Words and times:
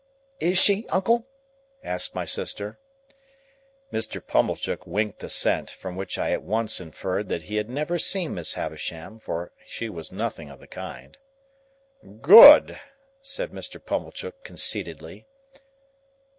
"Is 0.39 0.57
she, 0.57 0.87
uncle?" 0.89 1.27
asked 1.83 2.15
my 2.15 2.25
sister. 2.25 2.79
Mr. 3.93 4.19
Pumblechook 4.25 4.87
winked 4.87 5.23
assent; 5.23 5.69
from 5.69 5.95
which 5.95 6.17
I 6.17 6.31
at 6.31 6.41
once 6.41 6.79
inferred 6.79 7.29
that 7.29 7.43
he 7.43 7.57
had 7.57 7.69
never 7.69 7.99
seen 7.99 8.33
Miss 8.33 8.53
Havisham, 8.55 9.19
for 9.19 9.51
she 9.67 9.89
was 9.89 10.11
nothing 10.11 10.49
of 10.49 10.59
the 10.59 10.65
kind. 10.65 11.19
"Good!" 12.19 12.79
said 13.21 13.51
Mr. 13.51 13.79
Pumblechook 13.85 14.43
conceitedly. 14.43 15.27